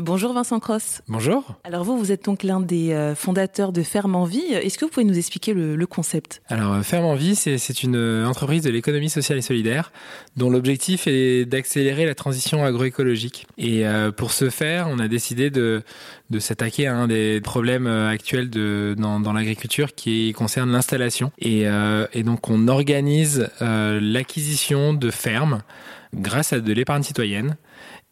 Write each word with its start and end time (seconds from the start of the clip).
Bonjour 0.00 0.32
Vincent 0.32 0.60
Cross. 0.60 1.02
Bonjour. 1.08 1.56
Alors 1.64 1.82
vous, 1.82 1.98
vous 1.98 2.12
êtes 2.12 2.24
donc 2.24 2.44
l'un 2.44 2.60
des 2.60 2.92
euh, 2.92 3.16
fondateurs 3.16 3.72
de 3.72 3.82
Ferme 3.82 4.14
en 4.14 4.26
Vie. 4.26 4.44
Est-ce 4.52 4.78
que 4.78 4.84
vous 4.84 4.92
pouvez 4.92 5.04
nous 5.04 5.18
expliquer 5.18 5.54
le, 5.54 5.86
concept? 5.86 6.40
Alors 6.46 6.72
euh, 6.74 6.82
Ferme 6.82 7.04
en 7.06 7.16
Vie, 7.16 7.34
c'est 7.34 7.82
une 7.82 7.96
euh, 7.96 8.24
entreprise 8.24 8.62
de 8.62 8.70
l'économie 8.70 9.10
sociale 9.10 9.38
et 9.38 9.42
solidaire 9.42 9.90
dont 10.36 10.50
l'objectif 10.50 11.08
est 11.08 11.46
d'accélérer 11.46 12.06
la 12.06 12.14
transition 12.14 12.64
agroécologique. 12.64 13.48
Et 13.58 13.82
pour 14.16 14.30
ce 14.30 14.50
faire, 14.50 14.86
on 14.88 15.00
a 15.00 15.08
décidé 15.08 15.50
de, 15.50 15.82
de 16.30 16.38
s'attaquer 16.38 16.86
à 16.86 16.94
un 16.94 17.08
des 17.08 17.40
problèmes 17.40 17.88
actuels 17.88 18.50
de, 18.50 18.94
dans, 18.96 19.18
dans 19.18 19.32
l'agriculture 19.32 19.96
qui 19.96 20.32
concerne 20.32 20.70
l'installation. 20.70 21.32
Et, 21.40 21.64
et, 22.12 22.22
donc 22.22 22.48
on 22.48 22.68
organise 22.68 23.50
l'acquisition 23.60 24.94
de 24.94 25.10
fermes 25.10 25.62
grâce 26.14 26.52
à 26.52 26.60
de 26.60 26.72
l'épargne 26.72 27.02
citoyenne 27.02 27.56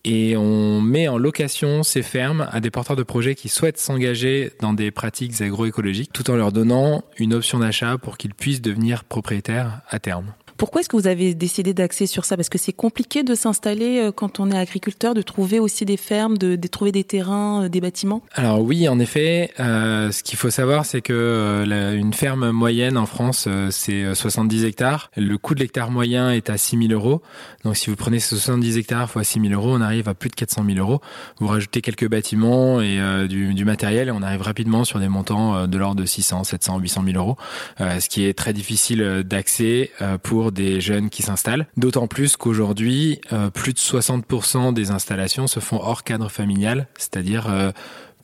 et 0.05 0.37
on 0.37 0.81
met 0.81 1.09
en 1.09 1.19
location 1.19 1.83
ces 1.83 2.03
fermes 2.03 2.49
à 2.53 2.61
des 2.61 2.71
porteurs 2.71 2.97
de 2.97 3.03
projets 3.03 3.35
qui 3.35 3.49
souhaitent 3.49 3.79
s'engager 3.79 4.53
dans 4.61 4.73
des 4.73 4.91
pratiques 4.91 5.41
agroécologiques 5.41 6.13
tout 6.13 6.31
en 6.31 6.37
leur 6.37 6.53
donnant 6.53 7.03
une 7.19 7.35
option 7.35 7.59
d'achat 7.59 7.99
pour 7.99 8.17
qu'ils 8.17 8.35
puissent 8.35 8.63
devenir 8.63 9.05
propriétaires 9.05 9.81
à 9.89 9.99
terme. 9.99 10.33
Pourquoi 10.57 10.81
est-ce 10.81 10.89
que 10.89 10.97
vous 10.97 11.07
avez 11.07 11.35
décidé 11.35 11.75
d'axer 11.75 12.07
sur 12.07 12.25
ça? 12.25 12.37
Parce 12.37 12.49
que 12.49 12.59
c'est 12.59 12.73
compliqué 12.73 13.23
de 13.23 13.35
s'installer 13.35 13.99
euh, 13.99 14.13
quand 14.13 14.41
on 14.41 14.51
est 14.51 14.59
agriculteur, 14.59 15.13
de 15.13 15.23
trouver 15.23 15.59
aussi 15.59 15.85
des 15.85 15.97
fermes, 15.97 16.39
de, 16.39 16.57
trouver 16.67 16.93
des 16.93 17.05
terrains, 17.05 17.65
euh, 17.65 17.69
des 17.69 17.81
bâtiments? 17.81 18.23
Alors 18.33 18.61
oui, 18.61 18.89
en 18.89 18.99
effet. 18.99 19.51
Euh, 19.61 20.11
ce 20.13 20.23
qu'il 20.23 20.39
faut 20.39 20.51
savoir, 20.51 20.87
c'est 20.87 21.03
que 21.03 21.65
une 21.97 22.15
ferme 22.15 22.51
moyenne 22.51 22.97
en 22.97 23.07
France, 23.07 23.49
c'est 23.71 24.15
70 24.15 24.65
hectares. 24.65 25.11
Le 25.17 25.37
coût 25.37 25.55
de 25.55 25.61
l'hectare 25.61 25.91
moyen 25.91 26.31
est 26.31 26.49
à 26.49 26.57
6 26.57 26.89
000 26.89 26.93
euros. 26.93 27.23
Donc 27.65 27.77
si 27.77 27.91
vous 27.91 27.97
prenez 27.97 28.19
70 28.19 28.79
hectares 28.79 29.11
fois 29.11 29.25
6 29.25 29.41
000 29.41 29.53
euros, 29.53 29.75
on 29.77 29.81
arrive 29.81 30.09
à 30.09 30.15
plus 30.15 30.31
de 30.31 30.35
400 30.35 30.65
000 30.67 30.79
euros. 30.79 31.01
Vous 31.39 31.47
rajoutez 31.47 31.81
quelques 31.81 32.09
bâtiments 32.09 32.81
et 32.81 32.99
du, 33.29 33.55
du, 33.55 33.65
matériel 33.65 34.09
et 34.09 34.11
on 34.11 34.23
arrive 34.23 34.43
rapidement 34.43 34.85
sur 34.85 35.01
des 35.01 35.09
montants 35.09 35.67
de 35.67 35.79
l'ordre 35.79 36.01
de 36.01 36.07
600, 36.07 36.45
700, 36.45 36.79
800 36.79 37.05
000 37.07 37.17
euros. 37.17 37.37
ce 37.79 38.09
qui 38.09 38.25
est 38.25 38.35
très 38.35 38.53
difficile 38.53 39.23
d'accès 39.25 39.91
pour 40.23 40.46
des 40.51 40.81
jeunes 40.81 41.11
qui 41.11 41.23
s'installent. 41.23 41.67
D'autant 41.77 42.07
plus 42.07 42.37
qu'aujourd'hui, 42.37 43.21
euh, 43.33 43.51
plus 43.51 43.73
de 43.73 43.79
60% 43.79 44.73
des 44.73 44.91
installations 44.91 45.47
se 45.47 45.61
font 45.61 45.81
hors 45.81 46.05
cadre 46.05 46.31
familial, 46.31 46.89
c'est-à-dire 46.99 47.47
euh, 47.49 47.73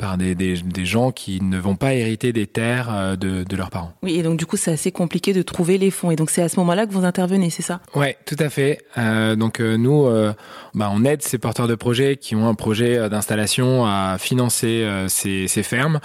par 0.03 0.19
des, 0.19 0.35
des, 0.35 0.61
des, 0.61 0.85
gens 0.85 1.13
qui 1.13 1.41
ne 1.41 1.59
vont 1.59 1.77
pas 1.77 1.95
hériter 1.95 2.33
des 2.33 2.49
terres 2.49 2.93
euh, 2.93 3.15
de, 3.15 3.45
de, 3.45 3.57
leurs 3.57 3.71
parents. 3.71 3.93
Oui, 4.03 4.17
et 4.19 4.25
donc 4.25 4.37
du 4.37 4.47
coup, 4.47 4.57
c'est 4.57 4.73
assez 4.73 4.91
compliqué 4.91 5.33
de 5.33 5.43
trouver 5.43 5.79
les 5.79 5.93
fonds. 5.93 6.11
Et 6.11 6.17
donc 6.17 6.29
c'est 6.31 6.43
à 6.43 6.49
ce 6.49 6.59
moment-là 6.59 6.87
que 6.87 6.93
vous 6.93 7.05
intervenez, 7.05 7.51
c'est 7.51 7.63
ça? 7.63 7.81
Ouais, 7.95 8.17
tout 8.27 8.35
à 8.41 8.49
fait. 8.49 8.81
Euh, 8.99 9.37
donc 9.37 9.61
euh, 9.61 9.77
nous, 9.77 10.07
euh, 10.07 10.33
bah, 10.75 10.91
on 10.93 11.05
aide 11.05 11.23
ces 11.23 11.39
porteurs 11.39 11.69
de 11.69 11.77
projets 11.77 12.17
qui 12.17 12.35
ont 12.35 12.49
un 12.49 12.55
projet 12.55 13.09
d'installation 13.09 13.87
à 13.87 14.17
financer 14.19 14.85
ces, 15.07 15.47
ces, 15.47 15.63
fermes 15.63 16.01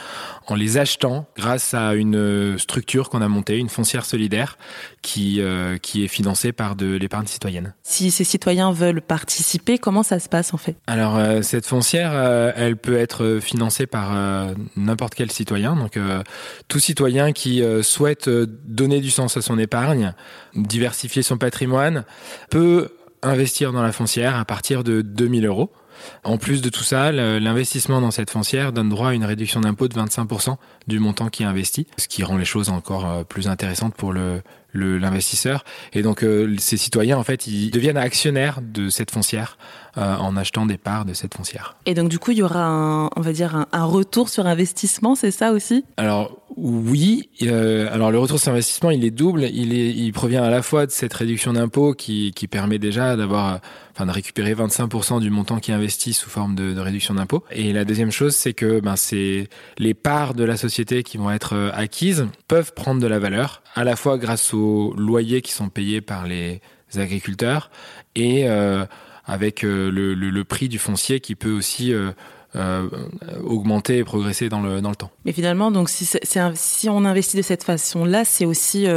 en 0.45 0.53
les 0.53 0.77
achetant 0.77 1.25
grâce 1.35 1.73
à 1.73 1.95
une 1.95 2.59
structure 2.59 3.09
qu'on 3.09 3.23
a 3.23 3.27
montée, 3.27 3.57
une 3.57 3.69
foncière 3.69 4.05
solidaire, 4.05 4.59
qui, 5.01 5.41
qui 5.81 6.03
est 6.03 6.07
financée 6.07 6.51
par 6.51 6.75
de 6.75 6.95
l'épargne 6.95 7.25
citoyenne. 7.25 7.73
Si 7.81 8.11
ces 8.11 8.23
citoyens 8.23 8.71
veulent 8.71 9.01
participer, 9.01 9.79
comment 9.79 10.03
ça 10.03 10.19
se 10.19 10.29
passe 10.29 10.53
en 10.53 10.57
fait? 10.57 10.75
Alors 10.85 11.19
cette 11.43 11.65
foncière, 11.65 12.13
elle 12.55 12.77
peut 12.77 12.97
être 12.97 13.39
financée 13.41 13.86
par 13.87 14.15
euh, 14.15 14.53
n'importe 14.75 15.15
quel 15.15 15.31
citoyen. 15.31 15.75
Donc 15.75 15.97
euh, 15.97 16.21
tout 16.67 16.79
citoyen 16.79 17.31
qui 17.31 17.63
euh, 17.63 17.81
souhaite 17.83 18.29
donner 18.29 18.99
du 18.99 19.09
sens 19.09 19.37
à 19.37 19.41
son 19.41 19.57
épargne, 19.57 20.13
diversifier 20.55 21.23
son 21.23 21.37
patrimoine, 21.37 22.03
peut 22.49 22.89
investir 23.23 23.73
dans 23.73 23.81
la 23.81 23.91
foncière 23.91 24.37
à 24.37 24.45
partir 24.45 24.83
de 24.83 25.01
2000 25.01 25.45
euros. 25.45 25.71
En 26.23 26.37
plus 26.37 26.61
de 26.61 26.69
tout 26.69 26.83
ça, 26.83 27.11
l'investissement 27.11 28.01
dans 28.01 28.11
cette 28.11 28.29
foncière 28.29 28.71
donne 28.71 28.87
droit 28.87 29.09
à 29.09 29.13
une 29.13 29.25
réduction 29.25 29.61
d'impôt 29.61 29.87
de 29.87 29.95
25% 29.95 30.57
du 30.85 30.99
montant 30.99 31.29
qui 31.29 31.41
est 31.41 31.47
investi, 31.47 31.87
ce 31.97 32.07
qui 32.07 32.23
rend 32.23 32.37
les 32.37 32.45
choses 32.45 32.69
encore 32.69 33.25
plus 33.25 33.47
intéressantes 33.47 33.95
pour 33.95 34.13
le, 34.13 34.43
l'investisseur. 34.73 35.63
Et 35.93 36.01
donc 36.01 36.23
euh, 36.23 36.55
ces 36.59 36.77
citoyens, 36.77 37.17
en 37.17 37.23
fait, 37.23 37.47
ils 37.47 37.71
deviennent 37.71 37.97
actionnaires 37.97 38.59
de 38.61 38.89
cette 38.89 39.11
foncière 39.11 39.57
euh, 39.97 40.15
en 40.15 40.37
achetant 40.37 40.65
des 40.65 40.77
parts 40.77 41.05
de 41.05 41.13
cette 41.13 41.33
foncière. 41.33 41.75
Et 41.85 41.93
donc 41.93 42.09
du 42.09 42.19
coup, 42.19 42.31
il 42.31 42.37
y 42.37 42.43
aura, 42.43 42.65
un, 42.65 43.09
on 43.15 43.21
va 43.21 43.33
dire, 43.33 43.65
un, 43.71 43.85
retour 43.85 44.29
sur 44.29 44.45
investissement, 44.45 45.15
c'est 45.15 45.31
ça 45.31 45.51
aussi? 45.51 45.85
Alors 45.97 46.37
oui. 46.55 47.29
Euh, 47.41 47.91
alors 47.91 48.11
le 48.11 48.19
retour 48.19 48.39
sur 48.39 48.51
investissement, 48.51 48.91
il 48.91 49.03
est 49.05 49.11
double. 49.11 49.43
Il, 49.43 49.73
est, 49.73 49.89
il 49.89 50.11
provient 50.11 50.43
à 50.43 50.49
la 50.49 50.61
fois 50.61 50.85
de 50.85 50.91
cette 50.91 51.13
réduction 51.13 51.53
d'impôt 51.53 51.93
qui, 51.93 52.31
qui 52.35 52.47
permet 52.47 52.79
déjà 52.79 53.15
d'avoir, 53.15 53.59
enfin 53.93 54.05
de 54.05 54.11
récupérer 54.11 54.53
25% 54.53 55.19
du 55.19 55.29
montant 55.29 55.59
qui 55.59 55.71
est 55.71 55.73
investi 55.73 56.13
sous 56.13 56.29
forme 56.29 56.55
de, 56.55 56.73
de 56.73 56.79
réduction 56.79 57.13
d'impôt. 57.13 57.43
Et 57.51 57.73
la 57.73 57.85
deuxième 57.85 58.11
chose, 58.11 58.35
c'est 58.35 58.53
que 58.53 58.79
ben, 58.79 58.95
c'est 58.95 59.49
les 59.77 59.93
parts 59.93 60.33
de 60.33 60.43
la 60.43 60.57
société 60.57 61.03
qui 61.03 61.17
vont 61.17 61.31
être 61.31 61.71
acquises 61.73 62.27
peuvent 62.47 62.73
prendre 62.73 63.01
de 63.01 63.07
la 63.07 63.19
valeur 63.19 63.63
à 63.77 63.83
la 63.83 63.95
fois 63.95 64.17
grâce 64.17 64.53
loyers 64.97 65.41
qui 65.41 65.51
sont 65.51 65.69
payés 65.69 66.01
par 66.01 66.25
les 66.25 66.61
agriculteurs 66.95 67.69
et 68.15 68.47
euh, 68.47 68.85
avec 69.25 69.63
euh, 69.63 69.89
le, 69.91 70.43
prix 70.43 70.69
du 70.69 70.79
foncier 70.79 71.19
qui 71.19 71.35
peut 71.35 71.51
aussi 71.51 71.93
euh, 71.93 72.11
augmenter 73.43 73.97
et 73.97 74.03
progresser 74.03 74.49
dans 74.49 74.61
le, 74.61 74.81
dans 74.81 74.89
le 74.89 74.95
temps. 74.95 75.11
Mais 75.25 75.33
finalement, 75.33 75.71
donc 75.71 75.89
si 75.89 76.89
on 76.89 77.05
investit 77.05 77.37
de 77.37 77.41
cette 77.41 77.63
façon-là, 77.63 78.25
c'est 78.25 78.45
aussi 78.45 78.87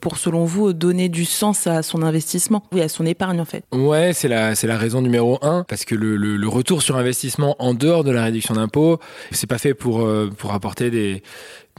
pour, 0.00 0.18
selon 0.18 0.44
vous, 0.44 0.72
donner 0.72 1.08
du 1.08 1.24
sens 1.24 1.66
à 1.66 1.82
son 1.82 2.02
investissement, 2.02 2.62
oui, 2.72 2.82
à 2.82 2.88
son 2.88 3.06
épargne 3.06 3.40
en 3.40 3.44
fait. 3.44 3.64
Ouais, 3.72 4.12
c'est 4.12 4.28
la, 4.28 4.54
c'est 4.54 4.66
la 4.66 4.78
raison 4.78 5.00
numéro 5.00 5.38
un, 5.42 5.64
parce 5.64 5.84
que 5.84 5.94
le, 5.94 6.16
le, 6.16 6.48
retour 6.48 6.82
sur 6.82 6.96
investissement 6.96 7.56
en 7.58 7.74
dehors 7.74 8.04
de 8.04 8.10
la 8.10 8.24
réduction 8.24 8.54
d'impôt, 8.54 8.98
c'est 9.32 9.48
pas 9.48 9.58
fait 9.58 9.74
pour, 9.74 10.08
pour 10.38 10.52
apporter 10.52 10.90
des, 10.90 11.22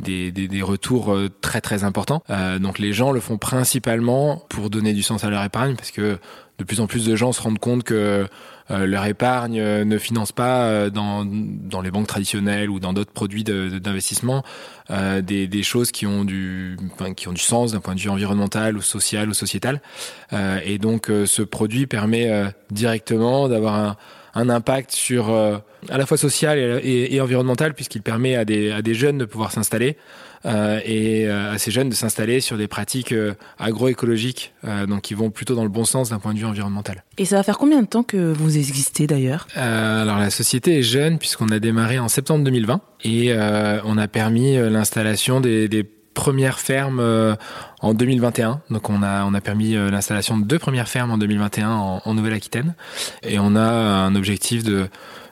des, 0.01 0.31
des, 0.31 0.47
des, 0.47 0.61
retours 0.61 1.13
euh, 1.13 1.29
très 1.41 1.61
très 1.61 1.83
importants. 1.83 2.23
Euh, 2.29 2.59
donc 2.59 2.79
les 2.79 2.93
gens 2.93 3.11
le 3.11 3.19
font 3.19 3.37
principalement 3.37 4.43
pour 4.49 4.69
donner 4.69 4.93
du 4.93 5.03
sens 5.03 5.23
à 5.23 5.29
leur 5.29 5.43
épargne 5.43 5.75
parce 5.75 5.91
que 5.91 6.19
de 6.57 6.63
plus 6.63 6.79
en 6.79 6.87
plus 6.87 7.05
de 7.05 7.15
gens 7.15 7.31
se 7.31 7.41
rendent 7.41 7.59
compte 7.59 7.83
que 7.83 8.27
euh, 8.69 8.85
leur 8.85 9.05
épargne 9.05 9.61
ne 9.61 9.97
finance 9.97 10.31
pas 10.31 10.89
dans, 10.89 11.25
dans 11.25 11.81
les 11.81 11.91
banques 11.91 12.07
traditionnelles 12.07 12.69
ou 12.69 12.79
dans 12.79 12.93
d'autres 12.93 13.11
produits 13.11 13.43
d'investissement 13.43 14.43
euh, 14.89 15.21
des, 15.21 15.47
des, 15.47 15.63
choses 15.63 15.91
qui 15.91 16.05
ont 16.05 16.25
du 16.25 16.77
enfin, 16.93 17.13
qui 17.13 17.27
ont 17.27 17.33
du 17.33 17.41
sens 17.41 17.71
d'un 17.73 17.79
point 17.79 17.95
de 17.95 17.99
vue 17.99 18.09
environnemental 18.09 18.75
ou 18.75 18.81
social 18.81 19.29
ou 19.29 19.33
sociétal. 19.33 19.81
Euh, 20.33 20.59
et 20.65 20.77
donc 20.77 21.11
ce 21.25 21.41
produit 21.41 21.87
permet 21.87 22.53
directement 22.71 23.47
d'avoir 23.47 23.75
un, 23.75 23.95
un 24.37 24.49
impact 24.49 24.91
sur 24.91 25.29
euh, 25.29 25.57
à 25.89 25.97
la 25.97 26.05
fois 26.05 26.17
social 26.17 26.57
et, 26.59 27.15
et, 27.15 27.21
environnemental 27.21 27.73
puisqu'il 27.73 28.01
permet 28.01 28.35
à 28.35 28.45
des, 28.45 28.71
à 28.71 28.81
des 28.81 28.93
jeunes 28.93 29.17
de 29.17 29.25
pouvoir 29.25 29.51
s'installer 29.51 29.97
euh, 30.45 30.79
et 30.85 31.27
euh, 31.27 31.53
à 31.53 31.57
ces 31.57 31.71
jeunes 31.71 31.89
de 31.89 31.95
s'installer 31.95 32.39
sur 32.39 32.57
des 32.57 32.67
pratiques 32.67 33.13
agroécologiques 33.57 34.53
donc 34.87 35.01
qui 35.01 35.13
vont 35.15 35.31
plutôt 35.31 35.55
dans 35.55 35.63
le 35.63 35.69
bon 35.69 35.85
sens 35.85 36.09
d'un 36.09 36.19
point 36.19 36.33
de 36.33 36.39
vue 36.39 36.45
environnemental. 36.45 37.03
Et 37.17 37.25
ça 37.25 37.37
va 37.37 37.43
faire 37.43 37.57
combien 37.57 37.81
de 37.81 37.87
temps 37.87 38.03
que 38.03 38.31
vous 38.31 38.57
existez 38.57 39.07
d'ailleurs? 39.07 39.47
Alors 39.55 40.19
la 40.19 40.29
société 40.29 40.77
est 40.77 40.83
jeune 40.83 41.17
puisqu'on 41.17 41.49
a 41.49 41.59
démarré 41.59 41.97
en 41.97 42.07
septembre 42.07 42.43
2020 42.43 42.81
et 43.05 43.33
on 43.33 43.97
a 43.97 44.07
permis 44.07 44.57
l'installation 44.57 45.41
des, 45.41 45.67
des 45.67 45.83
premières 46.17 46.59
fermes 46.59 46.99
euh, 46.99 47.35
en 47.79 47.93
2021. 47.93 48.59
Donc 48.71 48.89
on 48.89 49.03
a 49.03 49.23
on 49.23 49.35
a 49.35 49.39
permis 49.39 49.75
euh, 49.75 49.91
l'installation 49.91 50.35
de 50.35 50.45
deux 50.45 50.57
premières 50.57 50.87
fermes 50.89 51.11
en 51.11 51.17
2021 51.19 51.69
en, 51.69 52.01
en 52.03 52.13
Nouvelle-Aquitaine 52.15 52.73
et 53.21 53.37
on 53.37 53.55
a 53.55 53.61
un 53.61 54.15
objectif 54.15 54.63
de 54.63 54.89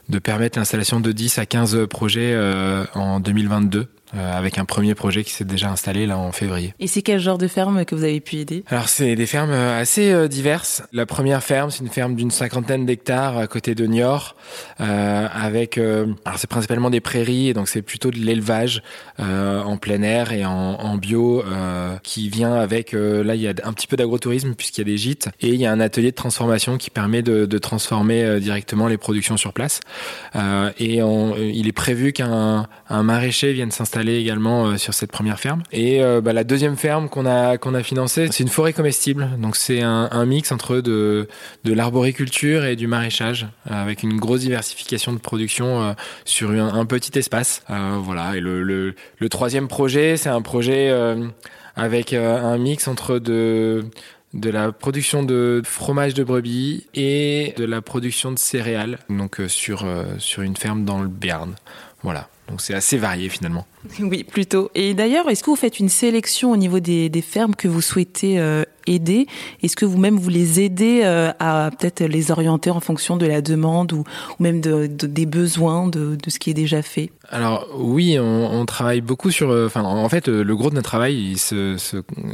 de 0.09 0.19
permettre 0.19 0.59
l'installation 0.59 0.99
de 0.99 1.11
10 1.11 1.39
à 1.39 1.47
15 1.47 1.87
projets 1.87 2.33
euh, 2.35 2.85
en 2.93 3.19
2022 3.19 3.87
euh, 4.13 4.37
avec 4.37 4.57
un 4.57 4.65
premier 4.65 4.93
projet 4.95 5.23
qui 5.23 5.31
s'est 5.31 5.45
déjà 5.45 5.71
installé 5.71 6.05
là 6.05 6.17
en 6.17 6.31
février. 6.31 6.73
Et 6.79 6.87
c'est 6.87 7.01
quel 7.01 7.19
genre 7.19 7.37
de 7.37 7.47
ferme 7.47 7.85
que 7.85 7.95
vous 7.95 8.03
avez 8.03 8.19
pu 8.19 8.37
aider? 8.37 8.63
Alors 8.67 8.89
c'est 8.89 9.15
des 9.15 9.25
fermes 9.25 9.51
euh, 9.51 9.79
assez 9.81 10.11
euh, 10.11 10.27
diverses. 10.27 10.83
La 10.93 11.05
première 11.05 11.43
ferme, 11.43 11.71
c'est 11.71 11.83
une 11.83 11.89
ferme 11.89 12.15
d'une 12.15 12.31
cinquantaine 12.31 12.85
d'hectares 12.85 13.37
à 13.37 13.47
côté 13.47 13.73
de 13.73 13.85
Niort, 13.85 14.35
euh, 14.79 15.27
avec 15.33 15.77
alors 15.77 16.37
c'est 16.37 16.49
principalement 16.49 16.89
des 16.89 17.01
prairies 17.01 17.49
et 17.49 17.53
donc 17.53 17.67
c'est 17.67 17.81
plutôt 17.81 18.11
de 18.11 18.17
l'élevage 18.17 18.83
en 19.17 19.77
plein 19.77 20.01
air 20.01 20.31
et 20.31 20.45
en, 20.45 20.51
en 20.51 20.97
bio 20.97 21.43
qui 22.03 22.29
vient 22.29 22.53
avec 22.55 22.93
là 22.93 23.35
il 23.35 23.41
y 23.41 23.47
a 23.47 23.53
un 23.63 23.73
petit 23.73 23.87
peu 23.87 23.95
d'agrotourisme 23.95 24.53
puisqu'il 24.53 24.81
y 24.81 24.83
a 24.83 24.91
des 24.91 24.97
gîtes 24.97 25.29
et 25.41 25.49
il 25.49 25.55
y 25.55 25.65
a 25.65 25.71
un 25.71 25.79
atelier 25.79 26.11
de 26.11 26.15
transformation 26.15 26.77
qui 26.77 26.89
permet 26.89 27.21
de, 27.21 27.45
de 27.45 27.57
transformer 27.57 28.39
directement 28.39 28.87
les 28.87 28.97
productions 28.97 29.37
sur 29.37 29.53
place. 29.53 29.79
et 30.79 31.01
on, 31.01 31.35
il 31.37 31.67
est 31.67 31.73
prévu 31.73 32.13
qu'un 32.13 32.67
un 32.89 33.03
maraîcher 33.03 33.53
vienne 33.53 33.71
s'installer 33.71 33.94
également 34.03 34.67
euh, 34.67 34.77
sur 34.77 34.93
cette 34.93 35.11
première 35.11 35.39
ferme. 35.39 35.63
Et 35.71 36.03
euh, 36.03 36.21
bah, 36.21 36.33
la 36.33 36.43
deuxième 36.43 36.77
ferme 36.77 37.09
qu'on 37.09 37.25
a 37.25 37.57
qu'on 37.57 37.73
a 37.73 37.83
financée, 37.83 38.27
c'est 38.31 38.43
une 38.43 38.49
forêt 38.49 38.73
comestible. 38.73 39.29
Donc 39.39 39.55
c'est 39.55 39.81
un, 39.81 40.25
mix 40.25 40.51
entre 40.51 40.81
de 40.81 41.27
de 41.63 41.73
l'arboriculture 41.73 42.65
et 42.65 42.75
du 42.75 42.87
maraîchage, 42.87 43.47
avec 43.69 44.03
une 44.03 44.17
grosse 44.17 44.41
diversification 44.41 45.13
de 45.13 45.19
production 45.19 45.95
sur 46.23 46.51
un, 46.51 46.85
petit 46.85 47.17
espace. 47.17 47.63
voilà. 47.67 48.35
Et 48.35 48.39
le 48.39 48.93
troisième 49.29 49.67
projet, 49.67 50.17
c'est 50.17 50.29
un 50.29 50.41
projet 50.41 50.91
avec 51.75 52.13
un 52.13 52.57
mix 52.57 52.87
entre 52.87 53.19
de 53.19 53.85
de 54.33 54.49
la 54.49 54.71
production 54.71 55.23
de 55.23 55.61
fromage 55.63 56.13
de 56.13 56.23
brebis 56.23 56.87
et 56.93 57.53
de 57.55 57.63
la 57.63 57.81
production 57.81 58.31
de 58.31 58.39
céréales, 58.39 58.99
donc 59.09 59.39
sur, 59.47 59.85
sur 60.17 60.41
une 60.41 60.57
ferme 60.57 60.83
dans 60.83 61.01
le 61.01 61.07
Béarn. 61.07 61.55
Voilà. 62.03 62.27
Donc 62.49 62.61
c'est 62.61 62.73
assez 62.73 62.97
varié 62.97 63.29
finalement. 63.29 63.65
Oui, 63.99 64.23
plutôt. 64.23 64.71
Et 64.75 64.93
d'ailleurs, 64.93 65.29
est-ce 65.29 65.43
que 65.43 65.49
vous 65.49 65.55
faites 65.55 65.79
une 65.79 65.89
sélection 65.89 66.51
au 66.51 66.57
niveau 66.57 66.79
des, 66.79 67.09
fermes 67.21 67.55
que 67.55 67.67
vous 67.67 67.81
souhaitez 67.81 68.39
euh, 68.39 68.63
aider 68.87 69.27
Est-ce 69.63 69.75
que 69.75 69.85
vous-même 69.85 70.17
vous 70.17 70.29
les 70.29 70.61
aidez 70.61 71.01
euh, 71.03 71.31
à 71.39 71.69
peut-être 71.77 72.01
les 72.01 72.31
orienter 72.31 72.69
en 72.69 72.79
fonction 72.79 73.17
de 73.17 73.25
la 73.25 73.41
demande 73.41 73.93
ou, 73.93 74.03
même 74.39 74.61
de, 74.61 74.87
de, 74.87 75.07
des 75.07 75.25
besoins 75.25 75.87
de, 75.87 76.17
ce 76.27 76.39
qui 76.39 76.49
est 76.49 76.55
déjà 76.55 76.81
fait? 76.81 77.11
Alors 77.29 77.67
oui, 77.75 78.17
on, 78.19 78.65
travaille 78.65 79.01
beaucoup 79.01 79.31
sur. 79.31 79.49
Euh, 79.49 79.69
en 79.75 80.09
fait, 80.09 80.27
le 80.27 80.55
gros 80.55 80.69
de 80.69 80.75
notre 80.75 80.89
travail, 80.89 81.35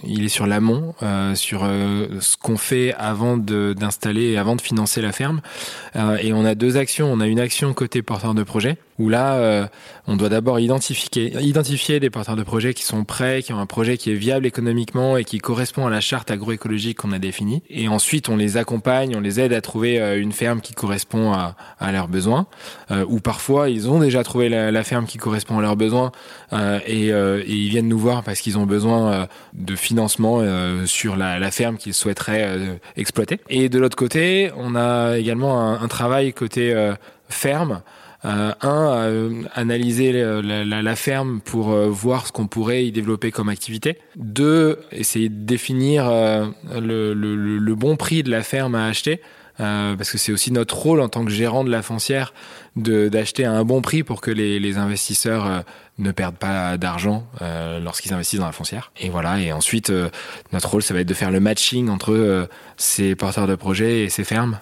il, 0.03 0.24
est 0.25 0.30
sur 0.30 0.48
l'amont, 0.48 0.94
euh, 1.01 1.36
sur 1.36 1.62
ce 1.62 2.38
qu'on 2.38 2.57
fait 2.57 2.94
avant 2.98 3.38
d'installer 3.38 4.31
et 4.31 4.38
avant 4.38 4.56
de 4.56 4.62
financer 4.62 5.01
la 5.01 5.12
ferme. 5.12 5.42
et 5.95 6.33
on 6.33 6.45
a 6.45 6.56
deux 6.56 6.77
actions. 6.77 7.12
On 7.12 7.19
a 7.19 7.27
une 7.27 7.39
action 7.39 7.74
côté 7.74 8.01
porteur 8.01 8.33
de 8.33 8.44
projet 8.44 8.77
où 9.00 9.09
là, 9.09 9.69
on 10.07 10.15
doit 10.15 10.30
d'abord 10.30 10.59
identifier 10.59 11.33
identifier 11.42 12.00
des 12.00 12.09
porteurs 12.09 12.36
de 12.36 12.44
projets 12.44 12.74
qui 12.74 12.83
sont 12.83 13.03
prêts, 13.03 13.42
qui 13.42 13.53
ont 13.53 13.59
un 13.59 13.65
projet 13.65 13.98
qui 13.98 14.12
est 14.12 14.15
viable 14.15 14.45
économiquement 14.45 15.18
et 15.18 15.24
qui 15.24 15.39
correspond 15.39 15.88
à 15.88 15.89
la 15.89 16.01
charte 16.01 16.31
agroécologique 16.41 16.97
qu'on 16.97 17.11
a 17.11 17.19
définie. 17.19 17.61
Et 17.69 17.88
ensuite, 17.88 18.27
on 18.27 18.35
les 18.35 18.57
accompagne, 18.57 19.15
on 19.15 19.19
les 19.19 19.39
aide 19.39 19.53
à 19.53 19.61
trouver 19.61 20.01
euh, 20.01 20.19
une 20.19 20.31
ferme 20.31 20.59
qui 20.59 20.73
correspond 20.73 21.31
à, 21.31 21.55
à 21.79 21.91
leurs 21.91 22.07
besoins. 22.07 22.47
Euh, 22.89 23.05
ou 23.07 23.19
parfois, 23.19 23.69
ils 23.69 23.88
ont 23.89 23.99
déjà 23.99 24.23
trouvé 24.23 24.49
la, 24.49 24.83
ferme 24.83 25.05
qui 25.05 25.19
correspond 25.19 25.59
à 25.59 25.61
leurs 25.61 25.75
besoins 25.75 26.11
euh, 26.53 26.79
et, 26.88 27.11
ils 27.47 27.69
viennent 27.69 27.88
nous 27.88 27.99
voir 27.99 28.23
parce 28.23 28.41
qu'ils 28.41 28.57
ont 28.57 28.65
besoin 28.65 29.27
de 29.53 29.75
financement 29.75 30.41
sur 30.85 31.15
la, 31.15 31.51
ferme 31.51 31.77
qu'ils 31.77 31.93
souhaiteraient 31.93 32.79
exploiter. 32.95 33.39
Et 33.49 33.69
de 33.69 33.77
l'autre 33.77 33.95
côté, 33.95 34.51
on 34.57 34.75
a 34.75 35.17
également 35.17 35.79
un 35.79 35.88
travail 35.88 36.33
côté 36.33 36.73
ferme. 37.29 37.81
Euh, 38.23 38.51
un, 38.62 38.94
euh, 38.94 39.44
analyser 39.56 40.12
la, 40.12 40.63
la, 40.63 40.81
la, 40.83 40.95
ferme 40.95 41.41
pour 41.41 41.71
euh, 41.71 41.88
voir 41.89 42.27
ce 42.27 42.31
qu'on 42.31 42.45
pourrait 42.45 42.85
y 42.85 42.91
développer 42.91 43.31
comme 43.31 43.50
activité. 43.50 43.97
Deux, 44.15 44.77
essayer 44.91 45.27
de 45.27 45.44
définir 45.44 46.07
euh, 46.07 46.45
le, 46.79 47.15
le, 47.15 47.35
le, 47.35 47.75
bon 47.75 47.95
prix 47.95 48.21
de 48.21 48.29
la 48.29 48.44
ferme 48.44 48.75
à 48.75 48.85
acheter. 48.85 49.21
Euh, 49.59 49.95
parce 49.95 50.12
que 50.12 50.18
c'est 50.18 50.31
aussi 50.31 50.51
notre 50.51 50.77
rôle 50.77 51.01
en 51.01 51.09
tant 51.09 51.25
que 51.25 51.31
gérant 51.31 51.63
de 51.63 51.69
la 51.69 51.81
foncière 51.81 52.33
d'acheter 52.77 53.44
à 53.44 53.51
un 53.51 53.65
bon 53.65 53.81
prix 53.81 54.03
pour 54.03 54.21
que 54.21 54.31
les, 54.31 54.59
les 54.59 54.77
investisseurs 54.77 55.45
euh, 55.45 55.59
ne 55.98 56.12
perdent 56.12 56.38
pas 56.38 56.77
d'argent 56.77 57.27
euh, 57.42 57.80
lorsqu'ils 57.80 58.13
investissent 58.13 58.39
dans 58.39 58.45
la 58.45 58.53
foncière. 58.53 58.94
Et 58.98 59.09
voilà. 59.09 59.39
Et 59.39 59.51
ensuite, 59.51 59.92
notre 60.53 60.69
rôle, 60.69 60.81
ça 60.81 60.94
va 60.94 61.01
être 61.01 61.07
de 61.07 61.13
faire 61.13 61.31
le 61.31 61.39
matching 61.39 61.89
entre 61.89 62.48
ces 62.77 63.13
porteurs 63.15 63.45
de 63.45 63.56
projets 63.56 64.03
et 64.03 64.09
ces 64.09 64.24
fermes 64.24 64.59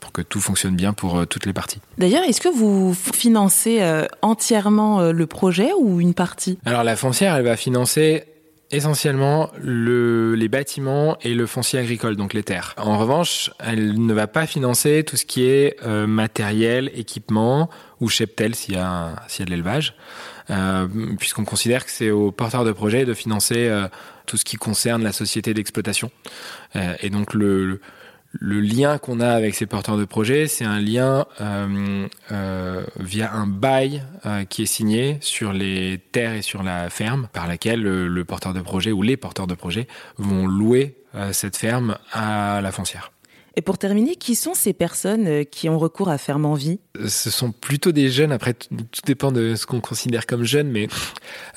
pour 0.00 0.10
que 0.10 0.22
tout 0.22 0.40
fonctionne 0.40 0.74
bien 0.74 0.92
pour 0.92 1.26
toutes 1.26 1.46
les 1.46 1.52
parties. 1.52 1.80
D'ailleurs, 1.98 2.24
est-ce 2.24 2.40
que 2.40 2.48
vous 2.48 2.94
financez 2.94 3.80
entièrement 4.22 5.12
le 5.12 5.26
projet 5.26 5.70
ou 5.78 6.00
une 6.00 6.14
partie? 6.14 6.58
Alors 6.64 6.82
la 6.82 6.96
foncière, 6.96 7.36
elle 7.36 7.44
va 7.44 7.56
financer 7.56 8.24
essentiellement 8.70 9.50
le, 9.60 10.34
les 10.34 10.48
bâtiments 10.48 11.16
et 11.22 11.34
le 11.34 11.46
foncier 11.46 11.78
agricole, 11.78 12.16
donc 12.16 12.34
les 12.34 12.42
terres. 12.42 12.74
En 12.76 12.98
revanche, 12.98 13.50
elle 13.58 14.04
ne 14.04 14.14
va 14.14 14.26
pas 14.26 14.46
financer 14.46 15.04
tout 15.04 15.16
ce 15.16 15.24
qui 15.24 15.44
est 15.44 15.76
euh, 15.84 16.06
matériel, 16.06 16.90
équipement 16.94 17.68
ou 18.00 18.08
cheptel 18.08 18.54
s'il 18.54 18.74
y 18.74 18.78
y 18.78 18.80
a 18.80 19.14
de 19.44 19.50
l'élevage, 19.50 19.94
euh, 20.50 20.86
puisqu'on 21.18 21.44
considère 21.44 21.84
que 21.84 21.90
c'est 21.90 22.10
aux 22.10 22.30
porteurs 22.30 22.64
de 22.64 22.72
projet 22.72 23.04
de 23.04 23.14
financer 23.14 23.68
euh, 23.68 23.88
tout 24.26 24.36
ce 24.36 24.44
qui 24.44 24.56
concerne 24.56 25.02
la 25.02 25.12
société 25.12 25.52
d'exploitation. 25.54 26.10
Euh, 26.76 26.94
et 27.00 27.10
donc 27.10 27.34
le, 27.34 27.66
le 27.66 27.80
le 28.32 28.60
lien 28.60 28.98
qu'on 28.98 29.18
a 29.18 29.28
avec 29.28 29.56
ces 29.56 29.66
porteurs 29.66 29.96
de 29.96 30.04
projets, 30.04 30.46
c'est 30.46 30.64
un 30.64 30.78
lien 30.78 31.26
euh, 31.40 32.06
euh, 32.30 32.84
via 32.98 33.32
un 33.32 33.48
bail 33.48 34.04
euh, 34.24 34.44
qui 34.44 34.62
est 34.62 34.66
signé 34.66 35.18
sur 35.20 35.52
les 35.52 36.00
terres 36.12 36.34
et 36.34 36.42
sur 36.42 36.62
la 36.62 36.90
ferme, 36.90 37.28
par 37.32 37.48
laquelle 37.48 37.82
le, 37.82 38.06
le 38.06 38.24
porteur 38.24 38.54
de 38.54 38.60
projet 38.60 38.92
ou 38.92 39.02
les 39.02 39.16
porteurs 39.16 39.48
de 39.48 39.54
projet 39.54 39.88
vont 40.16 40.46
louer 40.46 40.96
euh, 41.16 41.32
cette 41.32 41.56
ferme 41.56 41.98
à 42.12 42.60
la 42.62 42.70
foncière. 42.70 43.10
Et 43.56 43.62
pour 43.62 43.78
terminer, 43.78 44.14
qui 44.14 44.36
sont 44.36 44.54
ces 44.54 44.74
personnes 44.74 45.26
euh, 45.26 45.42
qui 45.42 45.68
ont 45.68 45.78
recours 45.78 46.08
à 46.08 46.16
Ferme 46.16 46.46
en 46.46 46.54
Vie? 46.54 46.78
Ce 47.08 47.30
sont 47.30 47.50
plutôt 47.50 47.90
des 47.90 48.10
jeunes, 48.10 48.30
après 48.30 48.54
tout 48.54 48.68
dépend 49.04 49.32
de 49.32 49.56
ce 49.56 49.66
qu'on 49.66 49.80
considère 49.80 50.24
comme 50.26 50.44
jeunes, 50.44 50.70
mais 50.70 50.86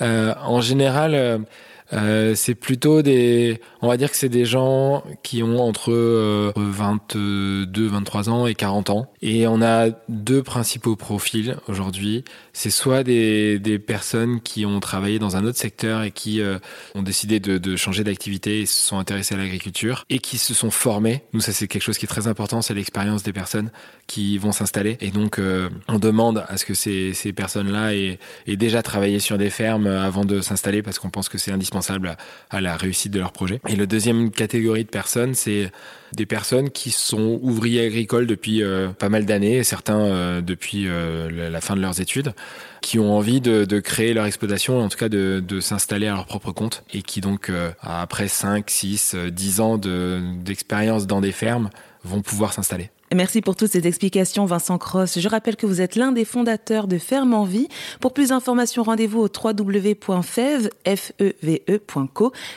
euh, 0.01 0.33
en 0.41 0.59
général... 0.59 1.45
Euh, 1.91 2.33
c'est 2.35 2.55
plutôt 2.55 3.01
des, 3.01 3.59
on 3.81 3.87
va 3.87 3.97
dire 3.97 4.09
que 4.09 4.17
c'est 4.17 4.29
des 4.29 4.45
gens 4.45 5.03
qui 5.21 5.43
ont 5.43 5.61
entre 5.61 5.91
euh, 5.91 6.51
22, 6.55 7.87
23 7.87 8.29
ans 8.29 8.47
et 8.47 8.55
40 8.55 8.89
ans. 8.89 9.11
Et 9.21 9.47
on 9.47 9.61
a 9.61 9.89
deux 10.09 10.43
principaux 10.43 10.95
profils 10.95 11.57
aujourd'hui. 11.67 12.23
C'est 12.53 12.69
soit 12.69 13.03
des, 13.03 13.59
des 13.59 13.79
personnes 13.79 14.41
qui 14.41 14.65
ont 14.65 14.79
travaillé 14.79 15.19
dans 15.19 15.35
un 15.35 15.45
autre 15.45 15.57
secteur 15.57 16.03
et 16.03 16.11
qui 16.11 16.41
euh, 16.41 16.57
ont 16.95 17.03
décidé 17.03 17.39
de, 17.39 17.57
de 17.57 17.75
changer 17.75 18.03
d'activité 18.03 18.61
et 18.61 18.65
se 18.65 18.87
sont 18.87 18.97
intéressés 18.97 19.35
à 19.35 19.37
l'agriculture 19.37 20.05
et 20.09 20.19
qui 20.19 20.37
se 20.37 20.53
sont 20.53 20.71
formés. 20.71 21.23
Nous, 21.33 21.41
ça 21.41 21.51
c'est 21.51 21.67
quelque 21.67 21.83
chose 21.83 21.97
qui 21.97 22.05
est 22.05 22.07
très 22.07 22.27
important, 22.27 22.61
c'est 22.61 22.73
l'expérience 22.73 23.23
des 23.23 23.33
personnes 23.33 23.71
qui 24.07 24.37
vont 24.37 24.51
s'installer. 24.51 24.97
Et 25.01 25.11
donc, 25.11 25.39
euh, 25.39 25.69
on 25.87 25.99
demande 25.99 26.43
à 26.47 26.57
ce 26.57 26.65
que 26.65 26.73
ces, 26.73 27.13
ces 27.13 27.33
personnes-là 27.33 27.95
aient, 27.95 28.19
aient 28.47 28.57
déjà 28.57 28.81
travaillé 28.81 29.19
sur 29.19 29.37
des 29.37 29.49
fermes 29.49 29.87
avant 29.87 30.25
de 30.25 30.41
s'installer 30.41 30.81
parce 30.81 30.99
qu'on 30.99 31.09
pense 31.09 31.29
que 31.29 31.37
c'est 31.37 31.51
indispensable 31.51 31.72
à, 31.79 32.17
à, 32.49 32.61
la 32.61 32.77
réussite 32.77 33.11
de 33.11 33.19
leur 33.19 33.31
projet. 33.31 33.59
Et 33.67 33.75
le 33.75 33.87
deuxième 33.87 34.31
catégorie 34.31 34.83
de 34.83 34.89
personnes, 34.89 35.33
c'est 35.33 35.71
des 36.15 36.25
personnes 36.25 36.69
qui 36.69 36.91
sont 36.91 37.39
ouvriers 37.41 37.85
agricoles 37.85 38.27
depuis 38.27 38.63
euh, 38.63 38.89
pas 38.89 39.09
mal 39.09 39.25
d'années, 39.25 39.63
certains 39.63 39.99
euh, 39.99 40.41
depuis 40.41 40.87
euh, 40.87 41.49
la 41.49 41.61
fin 41.61 41.75
de 41.75 41.81
leurs 41.81 42.01
études, 42.01 42.33
qui 42.81 42.99
ont 42.99 43.15
envie 43.15 43.41
de, 43.41 43.79
créer 43.79 44.13
leur 44.13 44.25
exploitation, 44.25 44.79
en 44.79 44.89
tout 44.89 44.97
cas 44.97 45.09
de, 45.09 45.59
s'installer 45.59 46.07
à 46.07 46.15
leur 46.15 46.25
propre 46.25 46.51
compte, 46.51 46.83
et 46.93 47.01
qui 47.01 47.21
donc, 47.21 47.51
après 47.81 48.27
5, 48.27 48.69
6, 48.69 49.15
10 49.15 49.59
ans 49.61 49.77
d'expérience 49.77 51.03
de, 51.03 51.07
dans 51.07 51.21
des 51.21 51.31
fermes, 51.31 51.69
vont 52.03 52.21
pouvoir 52.21 52.53
s'installer. 52.53 52.89
Merci 53.15 53.41
pour 53.41 53.55
toutes 53.55 53.71
ces 53.71 53.87
explications, 53.87 54.45
Vincent 54.45 54.77
Cross. 54.77 55.19
Je 55.19 55.27
rappelle 55.27 55.55
que 55.55 55.65
vous 55.65 55.81
êtes 55.81 55.95
l'un 55.95 56.11
des 56.11 56.25
fondateurs 56.25 56.87
de 56.87 56.97
Ferme 56.97 57.33
en 57.33 57.45
Vie. 57.45 57.67
Pour 57.99 58.13
plus 58.13 58.29
d'informations, 58.29 58.83
rendez-vous 58.83 59.19
au 59.19 59.27
www.feve.co. 59.27 60.03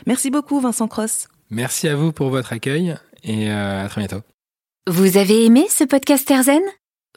Merci 0.06 0.30
beaucoup, 0.30 0.60
Vincent 0.60 0.88
Cross. 0.88 1.28
Merci 1.50 1.88
à 1.88 1.96
vous 1.96 2.12
pour 2.12 2.30
votre 2.30 2.52
accueil 2.52 2.96
et 3.22 3.50
euh, 3.50 3.84
à 3.84 3.88
très 3.88 4.00
bientôt. 4.00 4.22
Vous 4.88 5.16
avez 5.16 5.44
aimé 5.44 5.66
ce 5.68 5.84
podcast 5.84 6.30
Erzen? 6.30 6.62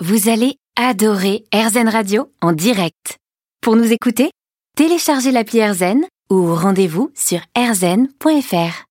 Vous 0.02 0.30
allez 0.30 0.56
adorer 0.76 1.44
Erzen 1.52 1.90
Radio 1.90 2.32
en 2.42 2.54
direct. 2.54 3.18
Pour 3.62 3.76
nous 3.76 3.92
écouter, 3.92 4.32
téléchargez 4.76 5.32
l'appli 5.32 5.60
Erzen 5.60 6.06
ou 6.30 6.56
rendez-vous 6.56 7.12
sur 7.16 7.42
erzen.fr. 7.56 8.86